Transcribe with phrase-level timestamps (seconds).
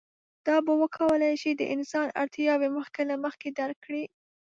[0.47, 4.03] دا به وکولی شي د انسان اړتیاوې مخکې له مخکې درک کړي.